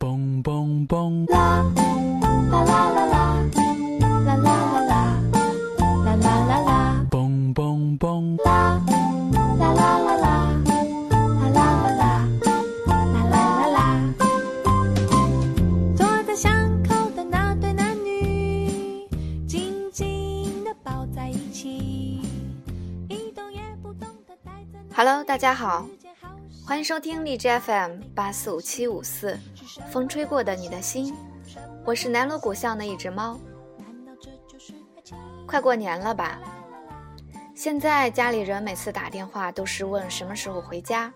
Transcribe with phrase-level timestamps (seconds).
[0.00, 1.30] 嘣嘣嘣！
[1.30, 1.62] 啦
[2.50, 3.36] 啦啦啦啦，
[4.00, 4.48] 啦啦啦
[4.88, 4.90] 啦，
[6.06, 8.42] 啦啦啦啦，嘣嘣嘣！
[8.42, 8.80] 啦
[9.58, 10.24] 啦啦啦啦，
[11.36, 12.24] 啦啦啦啦，
[12.86, 13.78] 啦啦啦啦。
[15.94, 16.50] 坐在巷
[16.82, 19.06] 口的那对男女，
[19.46, 22.22] 紧紧地抱在一起，
[23.10, 24.96] 一动也不动的待在那。
[24.96, 25.84] Hello，大家好，
[26.70, 29.36] 欢迎收听荔枝 FM 八四五七五四，
[29.90, 31.12] 风吹过的你的心，
[31.84, 33.36] 我是南锣鼓巷的一只猫。
[35.48, 36.38] 快过年了吧？
[37.56, 41.12] 现在家里人每次打电话都是问什么时候回家，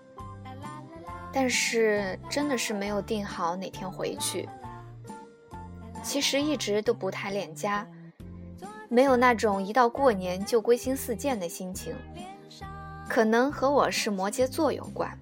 [1.31, 4.49] 但是真的是没有定好哪天回去。
[6.03, 7.87] 其实一直都不太恋家，
[8.89, 11.95] 没有那种一到过年就归心似箭的心情。
[13.07, 15.17] 可能和我是摩羯座有关。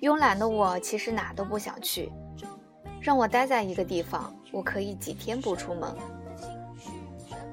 [0.00, 2.12] 慵懒的我其实哪都不想去，
[3.00, 5.92] 让我待在一个地方，我可以几天不出门。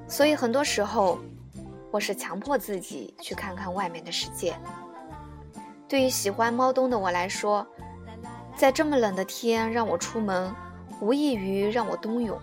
[0.07, 1.17] 所以很多时候，
[1.91, 4.55] 我是强迫自己去看看外面的世界。
[5.87, 7.65] 对于喜欢猫冬的我来说，
[8.55, 10.53] 在这么冷的天让我出门，
[11.01, 12.39] 无异于让我冬泳。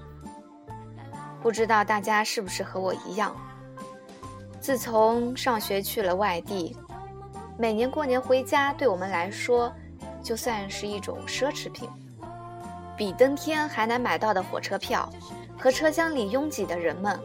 [1.40, 3.36] 不知道大家是不是和我一样？
[4.60, 6.76] 自从上学去了外地，
[7.56, 9.72] 每年过年回家对我们来说，
[10.22, 11.88] 就算是一种奢侈品。
[12.96, 15.08] 比登天还难买到的火车票，
[15.58, 17.18] 和车厢里拥挤的人们，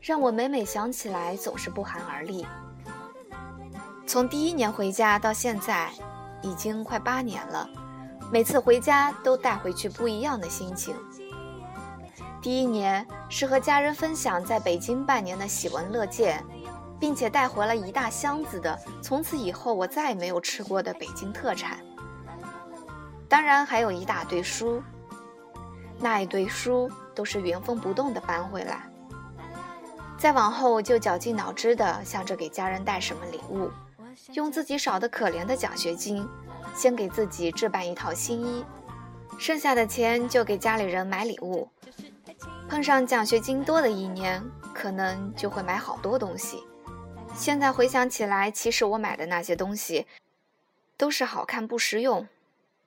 [0.00, 2.46] 让我每每想起来总是不寒而栗。
[4.06, 5.90] 从第一年回家到现在，
[6.42, 7.68] 已经快八年了，
[8.30, 10.94] 每次回家都带回去不一样的心情。
[12.40, 16.44] 第一年是和家人分享在北京半年的喜闻乐见。
[16.98, 21.78] 并且带回了一大箱子的，从此以后我再也没有吃过的北京特产。
[23.36, 24.82] 当然还有一大堆书，
[26.00, 28.88] 那一堆书都是原封不动的搬回来。
[30.16, 33.70] 再往后就绞尽脑汁的想着给家人带什么礼物，
[34.32, 36.26] 用自己少的可怜的奖学金，
[36.74, 38.64] 先给自己置办一套新衣，
[39.38, 41.68] 剩下的钱就给家里人买礼物。
[42.70, 46.64] 碰上奖学金多的一年，可能就会买好多东西。
[47.34, 50.06] 现在回想起来，其实我买的那些东西，
[50.96, 52.26] 都是好看不实用。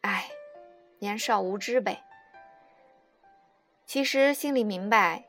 [0.02, 0.30] 唉，
[1.00, 2.04] 年少无知呗。
[3.86, 5.26] 其实心里明白，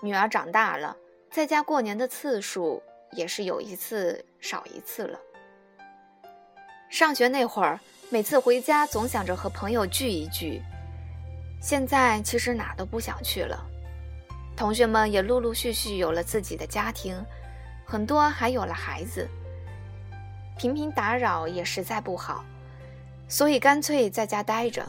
[0.00, 0.96] 女儿长大了，
[1.30, 2.82] 在家过年的次数
[3.12, 5.18] 也是有一次少一次了。
[6.90, 7.78] 上学那会儿，
[8.10, 10.60] 每次回家总想着和朋友聚一聚，
[11.60, 13.64] 现在其实哪都不想去了。
[14.56, 17.16] 同学们也陆陆续续有了自己的家庭。
[17.86, 19.28] 很多还有了孩子，
[20.56, 22.44] 频频打扰也实在不好，
[23.28, 24.86] 所以干脆在家待着。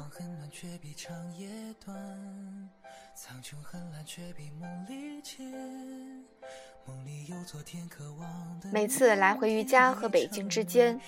[8.71, 10.99] 每次来回于家和北京之间，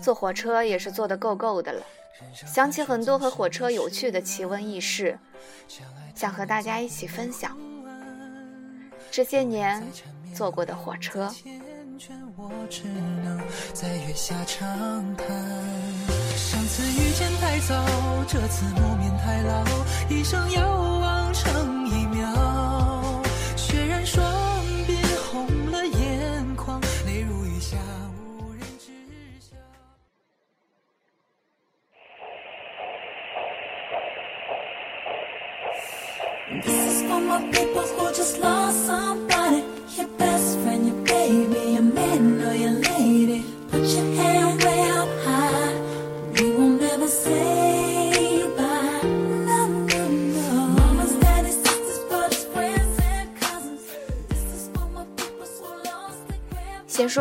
[0.00, 1.82] 坐火车也是坐得够够的了。
[2.34, 5.18] 想起很多和火车有趣的奇闻异事，
[6.14, 7.56] 想和大家一起分享。
[9.10, 9.82] 这些年。
[10.34, 11.30] 坐过的火车。
[16.72, 17.84] 次遇见太早，
[18.26, 19.62] 这次不免太老，
[20.08, 21.81] 一生遥望成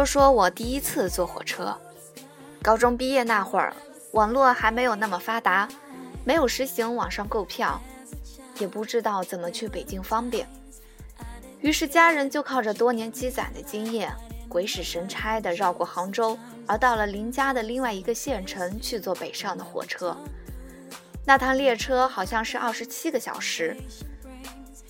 [0.01, 1.77] 说说我第一次坐火车。
[2.59, 3.71] 高中毕业那会儿，
[4.13, 5.69] 网络还没有那么发达，
[6.25, 7.79] 没有实行网上购票，
[8.57, 10.47] 也不知道怎么去北京方便。
[11.59, 14.11] 于是家人就靠着多年积攒的经验，
[14.49, 16.35] 鬼使神差地绕过杭州，
[16.65, 20.17] 而到了邻家的另外一个县城去坐北上的火车。
[21.27, 23.77] 那趟列车好像是二十七个小时，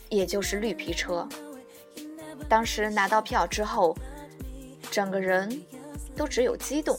[0.07, 1.27] 也就是绿皮车。
[2.47, 3.95] 当时拿到票之后，
[4.89, 5.62] 整个人
[6.16, 6.98] 都只有激动，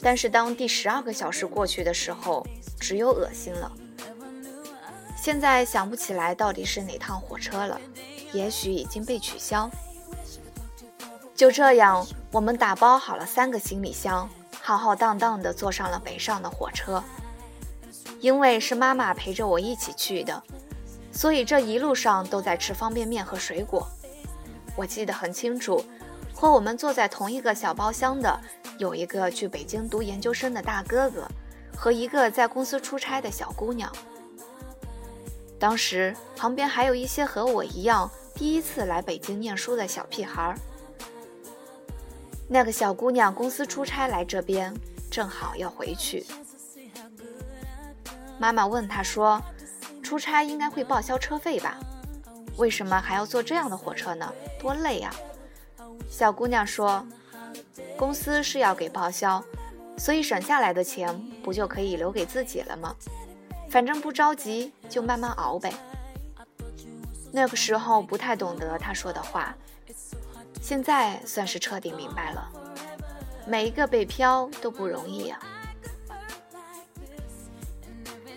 [0.00, 2.46] 但是当第十二个小时过去的时候，
[2.78, 3.70] 只有恶心了。
[5.16, 7.80] 现在想不起来到底是哪趟火车了。
[8.32, 9.68] 也许已经被取消。
[11.34, 17.02] 就这样，我们打包好了三个行李箱，浩浩荡荡地坐上了北上的火车。
[18.20, 20.42] 因为是妈妈陪着我一起去的，
[21.10, 23.88] 所以这一路上都在吃方便面和水果。
[24.76, 25.84] 我记得很清楚，
[26.40, 28.40] 和我们坐在同一个小包厢的
[28.78, 31.28] 有一个去北京读研究生的大哥哥，
[31.76, 33.92] 和一个在公司出差的小姑娘。
[35.58, 40.58] 当时旁边还有一些和我一样第一次来北京念书的小屁孩儿。
[42.48, 44.74] 那个小姑娘公司出差来这边，
[45.10, 46.24] 正好要回去。
[48.38, 49.38] 妈妈问她说
[50.02, 51.76] ：“出差应该会报销车费吧？
[52.56, 54.32] 为什么还要坐这样的火车呢？
[54.58, 55.14] 多累啊！”
[56.10, 57.06] 小姑娘说
[57.96, 59.42] ：“公司是要给报销，
[59.96, 62.94] 所以省下来的钱不就可以留给自己了吗？
[63.70, 65.72] 反正不着急，就慢慢熬呗。”
[67.32, 69.54] 那个时候不太懂得她说的话，
[70.60, 72.50] 现在算是彻底明白了，
[73.46, 75.38] 每一个北漂都不容易呀。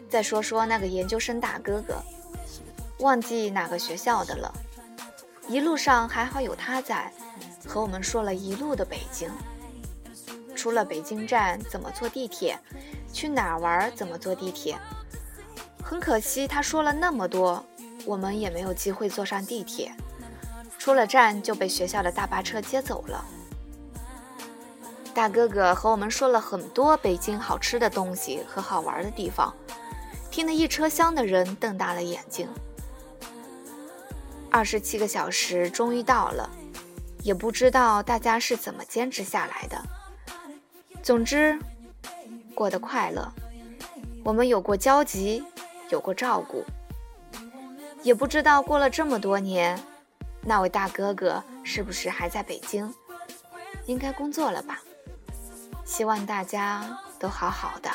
[0.10, 1.96] 再说说那个研究生大哥哥，
[3.00, 4.54] 忘记哪个学校的了。
[5.50, 7.12] 一路上还好有他在，
[7.68, 9.30] 和我们说了一路的北京。
[10.56, 12.57] 出了北京站怎么坐地铁，
[13.12, 14.77] 去哪玩怎么坐地铁。
[15.83, 17.65] 很可惜，他说了那么多，
[18.06, 19.92] 我们也没有机会坐上地铁。
[20.80, 23.25] 出了站就被学校的大巴车接走了。
[25.13, 29.54] 大哥哥和我们说了很多北京好吃的东西和好玩的地方。
[30.31, 32.50] 听得一车厢的人瞪大了眼睛。
[34.50, 36.50] 二十七个小时终于到了，
[37.24, 39.81] 也不知道大家是怎么坚持下来的。
[41.02, 41.58] 总之，
[42.54, 43.28] 过得快乐。
[44.24, 45.44] 我们有过交集，
[45.90, 46.64] 有过照顾。
[48.04, 49.81] 也不知道过了这么多年，
[50.42, 52.94] 那位大哥哥是不是还在北京？
[53.86, 54.81] 应该工作了吧？
[55.86, 57.90] 希望大家都好好的。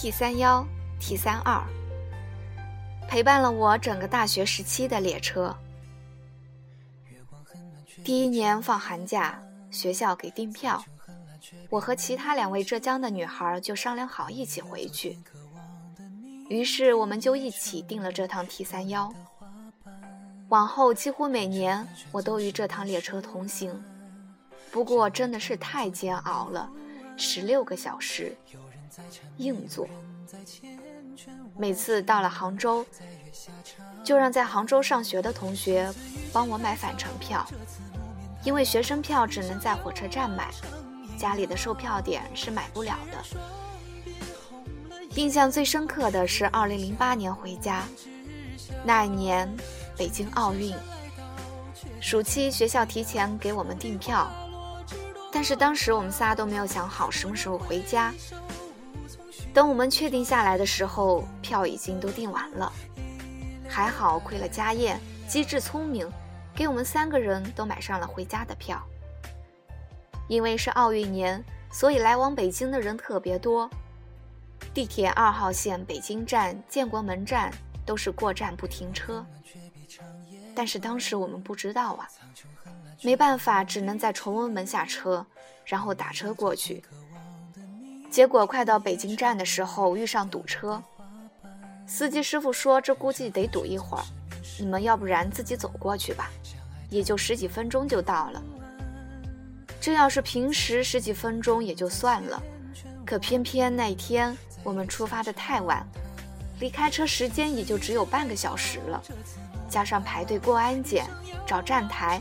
[0.00, 0.66] T 三幺、
[0.98, 1.62] T 三二，
[3.06, 5.54] 陪伴了我整个大学时期的列车。
[8.02, 9.38] 第一年放寒假，
[9.70, 10.82] 学校给订票，
[11.68, 15.18] 我和其他两位浙江的女孩就商量好一起回去。
[16.48, 19.12] 于是我们就一起订了这趟 T 三幺。
[20.48, 23.70] 往后几乎每年我都与这趟列车同行，
[24.72, 26.70] 不过真的是太煎熬了，
[27.18, 28.34] 十六个小时。
[29.38, 29.88] 硬座。
[31.56, 32.86] 每次到了杭州，
[34.04, 35.92] 就让在杭州上学的同学
[36.32, 37.46] 帮我买返程票，
[38.44, 40.50] 因为学生票只能在火车站买，
[41.18, 43.24] 家里的售票点是买不了的。
[45.16, 47.84] 印象最深刻的是2008年回家，
[48.84, 49.52] 那一年
[49.96, 50.72] 北京奥运，
[52.00, 54.30] 暑期学校提前给我们订票，
[55.32, 58.14] 但是当时我们仨都没有想好什么时候回家。
[59.52, 62.72] 等我们确定下来的时候，票已经都订完了。
[63.68, 66.10] 还好亏了家燕机智聪明，
[66.54, 68.82] 给我们三个人都买上了回家的票。
[70.28, 73.68] 因为是奥运年，所以来往北京的人特别多。
[74.74, 77.52] 地铁二号线北京站、建国门站
[77.84, 79.24] 都是过站不停车。
[80.54, 82.08] 但是当时我们不知道啊，
[83.02, 85.24] 没办法，只能在崇文门下车，
[85.64, 86.82] 然后打车过去。
[88.10, 90.82] 结果快到北京站的时候遇上堵车，
[91.86, 94.02] 司机师傅说这估计得堵一会儿，
[94.58, 96.28] 你们要不然自己走过去吧，
[96.90, 98.42] 也就十几分钟就到了。
[99.80, 102.42] 这要是平时十几分钟也就算了，
[103.06, 105.86] 可偏偏那天我们出发的太晚，
[106.58, 109.00] 离开车时间也就只有半个小时了，
[109.68, 111.06] 加上排队过安检、
[111.46, 112.20] 找站台，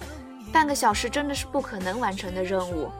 [0.53, 2.91] 半个小时真的是不可能完成的任务。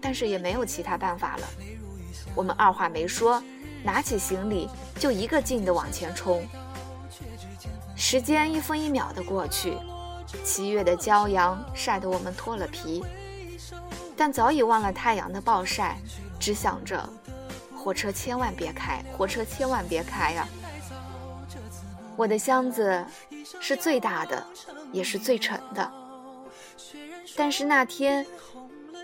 [0.00, 1.48] 但是也没有其他办法了。
[2.34, 3.42] 我们二话没说，
[3.82, 4.68] 拿起行李
[4.98, 6.46] 就一个劲地往前冲。
[7.96, 9.76] 时间一分一秒的过去，
[10.44, 13.04] 七月的骄阳晒得我们脱了皮，
[14.16, 15.98] 但早已忘了太阳的暴晒，
[16.38, 17.08] 只想着
[17.76, 20.46] 火车千万别开，火车千万别开呀！
[22.16, 23.04] 我的箱子
[23.60, 24.44] 是最大的，
[24.92, 25.92] 也是最沉的。
[27.36, 28.26] 但是那天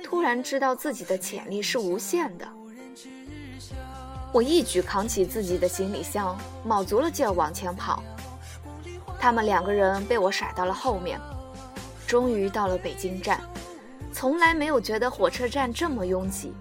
[0.02, 2.49] 突然知道自己的潜力是无限的，
[4.35, 8.03] 我一举扛起自己的行李箱，卯足了劲儿往前跑。
[9.17, 11.21] 他们两个人被我甩到了后面，
[12.05, 13.41] 终于到了北京站。
[14.12, 16.53] 从来没有觉得火车站这么拥挤。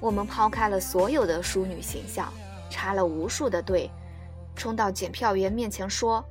[0.00, 2.32] 我们抛开了所有的淑女形象，
[2.70, 3.90] 插了无数的队，
[4.56, 6.24] 冲到检票员面前说：“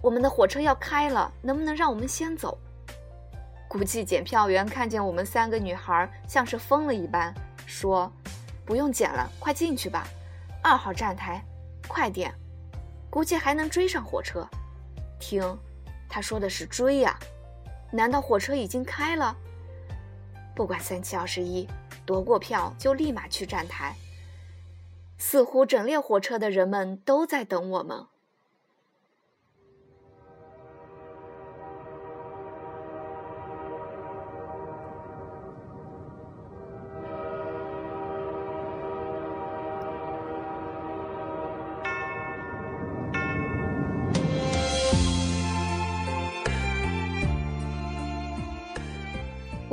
[0.00, 2.56] 我们的火车要开了，能不能让我们先走？”
[3.66, 7.34] 估计检票员看见我们三个女孩像是疯了一般，
[7.66, 8.08] 说
[8.64, 10.06] ：“不用捡了，快进去吧，
[10.62, 11.44] 二号站台，
[11.86, 12.34] 快点。”
[13.10, 14.44] 估计还能追上火车。
[15.20, 15.56] 听，
[16.08, 17.16] 他说的是追呀？
[17.92, 19.36] 难道火车已经开了？
[20.54, 21.68] 不管三七二十一，
[22.04, 23.94] 夺过票就立马去站台。
[25.16, 28.04] 似乎整列火车的人们都在等我们。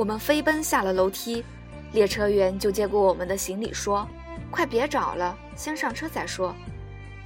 [0.02, 1.44] 我们飞奔下了楼梯，
[1.92, 4.04] 列车员就接过我们的行李，说
[4.50, 6.52] ：“快别找了，先上车再说。”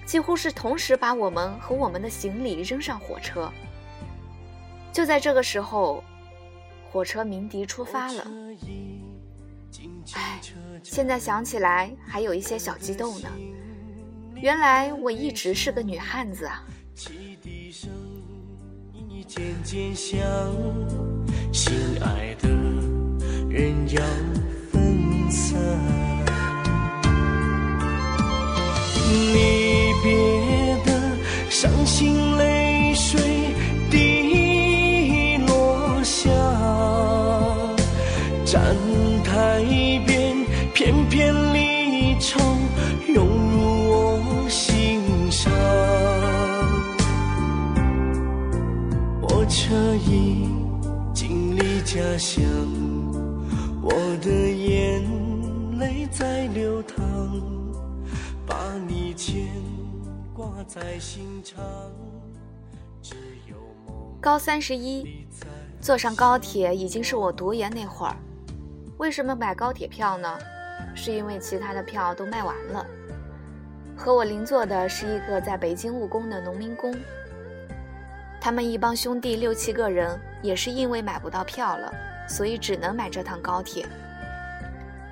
[0.04, 3.50] 几乎是同时把我们和我们的行李扔上火车。
[4.92, 6.04] 就在这个时候，
[6.92, 8.26] 火车鸣笛出发了。
[10.12, 10.38] 唉，
[10.82, 13.28] 现在想起来还有一些小激动呢。
[14.34, 16.62] 原来我一直是个女汉子啊！
[16.94, 17.90] 汽笛声，
[19.08, 20.20] 你渐渐响
[21.56, 21.72] 心
[22.02, 22.50] 爱的
[23.48, 24.02] 人要
[24.70, 25.58] 分散，
[29.32, 30.12] 离别
[30.84, 30.92] 的
[31.48, 32.65] 伤心泪
[52.26, 52.42] 家乡，
[53.80, 55.00] 我的眼
[55.78, 57.00] 泪在流淌，
[58.44, 59.46] 把你牵
[60.34, 61.40] 挂在心。
[64.20, 65.24] 高三十一，
[65.80, 68.16] 坐上高铁已经是我读研那会儿。
[68.98, 70.36] 为什么买高铁票呢？
[70.96, 72.84] 是因为其他的票都卖完了。
[73.96, 76.92] 和我邻座的是一个在北京务工的农民工。
[78.40, 81.92] 他们一帮兄弟六七个人，也是因为买不到票了，
[82.28, 83.86] 所以只能买这趟高铁。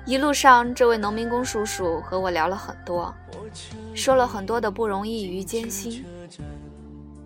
[0.05, 3.13] 一路上，这位农民工叔叔和我聊了很多，
[3.95, 6.05] 说了很多的不容易与艰辛。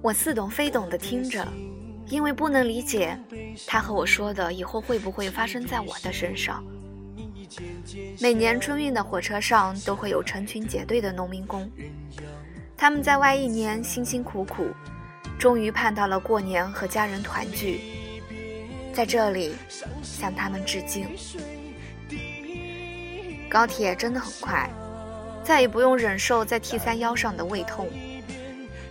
[0.01, 1.45] 我似懂非懂的听着，
[2.07, 3.19] 因为不能理解
[3.67, 6.63] 他和我说的以后会不会发生在我的身上。
[8.21, 11.69] 每年春运的火车上都会有成群结队的农民工，
[12.77, 14.67] 他们在外一年辛辛苦苦。
[15.39, 17.79] 终于盼到了过年和家人团聚，
[18.93, 19.55] 在这里
[20.03, 21.07] 向他们致敬。
[23.49, 24.69] 高铁真的很快，
[25.41, 27.87] 再也不用忍受在 T 三腰上的胃痛。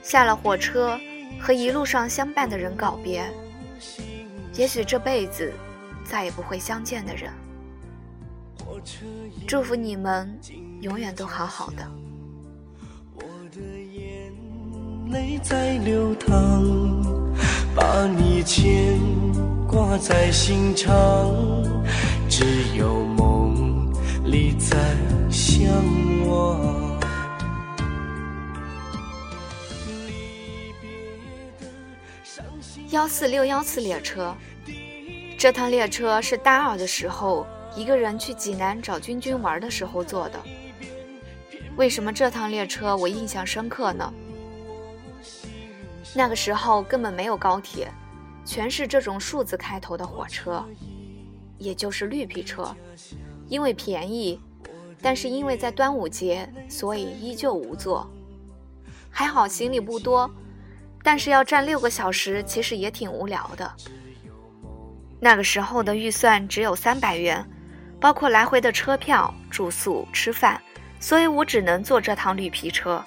[0.02, 0.98] 下了火车，
[1.38, 3.30] 和一路上相伴的人告别，
[4.54, 5.52] 也许这辈子
[6.02, 7.30] 再也不会相见的人。
[9.46, 10.40] 祝福你们
[10.80, 11.86] 永远都好好的。
[15.10, 16.62] 泪在流淌，
[17.74, 19.00] 把你牵
[19.66, 21.34] 挂在心上，
[22.28, 22.44] 只
[22.76, 23.90] 有梦
[24.24, 24.76] 里在
[25.30, 25.66] 相
[26.28, 26.98] 望。
[32.90, 34.36] 幺四六幺次列车，
[35.38, 40.38] 这趟列车是大二的时候一个人去济南找君君玩的时候坐的。
[41.76, 44.12] 为什么这趟列车我印象深刻呢？
[46.14, 47.92] 那个时候根本没有高铁，
[48.44, 50.64] 全是这种数字开头的火车，
[51.58, 52.74] 也就是绿皮车。
[53.48, 54.40] 因为便宜，
[55.00, 58.10] 但是因为在端午节，所以依旧无座。
[59.10, 60.30] 还好行李不多，
[61.02, 63.72] 但是要站六个小时，其实也挺无聊的。
[65.20, 67.44] 那个时候的预算只有三百元，
[67.98, 70.60] 包括来回的车票、住宿、吃饭，
[71.00, 73.02] 所以我只能坐这趟绿皮车。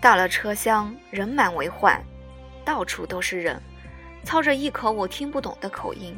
[0.00, 2.00] 到了车厢，人满为患，
[2.64, 3.60] 到处都是人，
[4.24, 6.16] 操着一口我听不懂的口音。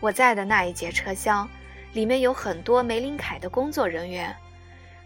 [0.00, 1.48] 我在的那一节车厢，
[1.92, 4.36] 里面有很多玫琳凯的工作人员，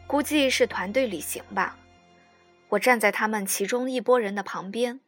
[0.07, 1.77] 估计是团队旅行吧。
[2.71, 4.99] 我站在他们其中一拨人的旁边，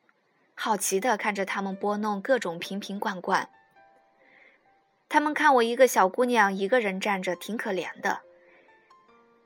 [0.54, 3.48] 好奇地看着他们拨弄各种瓶瓶罐罐。
[5.08, 8.20] 他们看我一个小姑娘一个人站着，挺可怜的，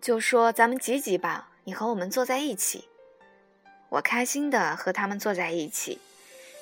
[0.01, 2.89] 就说：“咱们挤挤吧，你和我们坐在一起。”
[3.91, 5.99] 我开心的和他们坐在一起。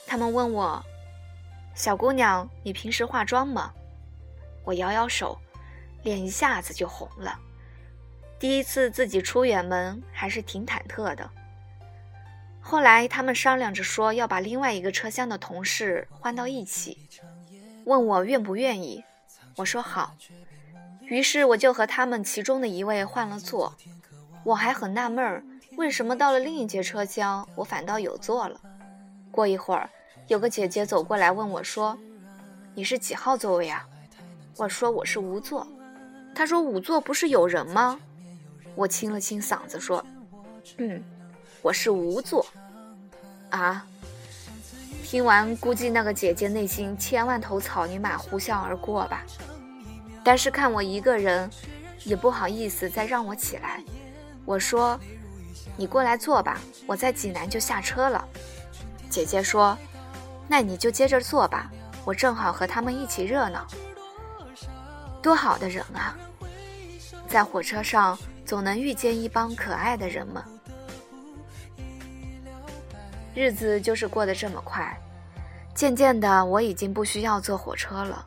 [0.07, 0.85] 他们问我。
[1.75, 3.73] 小姑娘，你平时化妆吗？
[4.65, 5.39] 我摇摇手，
[6.03, 7.39] 脸一下子就红了。
[8.39, 11.31] 第一次自己出远门，还是挺忐忑的。
[12.61, 16.99] 后来他们商量着说要把另外一个车厢的同事换到一起，
[17.85, 19.05] 问我愿不愿意。
[19.57, 20.17] 我说好。
[21.03, 23.77] 于是我就和他们其中的一位换了座。
[24.45, 25.43] 我还很纳闷儿，
[25.77, 28.61] 为什么到了另一节车厢，我反倒有座了。
[29.31, 29.89] 过一会儿。
[30.29, 31.99] 有个姐姐走过来问我说
[32.73, 33.85] ：“你是几号座位啊？”
[34.57, 35.67] 我说：“我是无座。”
[36.33, 37.99] 她说：“五座不是有人吗？”
[38.77, 40.05] 我清了清嗓子说
[40.79, 41.03] ：“嗯，
[41.63, 42.47] 我是无座。”
[43.51, 43.85] 啊！
[45.03, 49.27] 听完，估计那个姐姐内心千万头草泥马呼啸而过吧。
[50.23, 51.51] 但是看我一个人，
[52.05, 53.83] 也不好意思再让我起来。
[54.45, 54.99] 我说
[55.77, 58.27] ：“你过来坐吧，我在济南就下车了。”
[59.09, 59.77] 姐姐说。
[60.53, 61.71] 那你就接着坐吧，
[62.05, 63.65] 我正好和他们一起热闹。
[65.23, 66.19] 多好的人啊，
[67.29, 70.43] 在火车上总能遇见一帮可爱的人们。
[73.33, 74.93] 日子就是过得这么快，
[75.73, 78.27] 渐渐的我已经不需要坐火车了。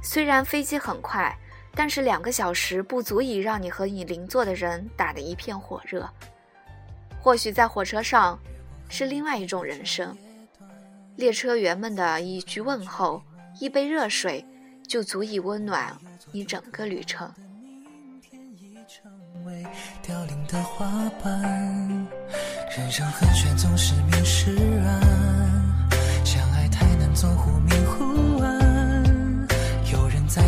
[0.00, 1.36] 虽然飞机很快，
[1.74, 6.08] 但是两个小时不足以让你和你邻座的人打得一片火热。
[7.20, 8.38] 或许在火车上，
[8.88, 10.16] 是另外一种人生。
[11.16, 13.22] 列车员们的一句问候，
[13.58, 14.44] 一杯热水，
[14.88, 15.94] 就足以温暖
[16.32, 17.30] 你整个旅程。
[20.02, 20.86] 凋零的花
[21.22, 22.08] 瓣，
[22.76, 24.50] 人生很悬，总是迷失
[24.84, 25.00] 暗。
[26.24, 29.46] 相爱太难，总忽明忽暗。
[29.92, 30.42] 有人在，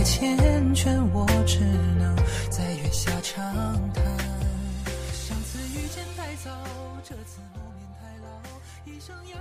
[0.00, 2.16] 人在缱绻，我只能
[2.48, 3.44] 在月下长
[3.92, 4.02] 叹。
[5.12, 6.50] 上次遇见太早，
[7.04, 7.40] 这次。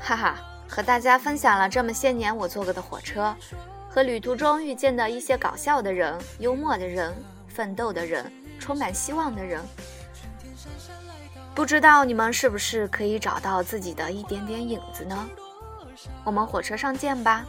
[0.02, 0.36] 哈哈，
[0.68, 3.34] 和大家分享了这么些年我坐过的火车，
[3.90, 7.16] 和旅途中遇见的一些搞笑的人、幽默的人、
[7.48, 9.62] 奋斗的人、充满希望的人。
[11.56, 15.30] 不知道你们是不是可以找到自己的一点点影子呢？
[16.26, 17.46] 我们火车上见吧。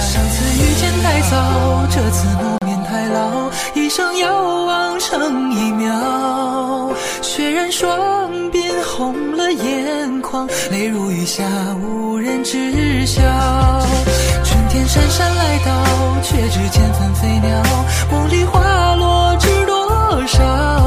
[0.00, 6.90] 上次遇见太早，这次不免太老，一生遥望成一秒。
[7.22, 11.44] 血染双鬓，红了眼眶，泪如雨下，
[11.80, 13.22] 无人知晓。
[14.42, 15.70] 春天姗姗来到，
[16.22, 17.62] 却只见纷飞鸟，
[18.10, 18.44] 梦里。
[18.44, 20.77] 花落知多少。